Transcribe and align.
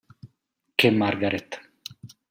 Che 0.73 0.89
Margaret. 0.89 1.61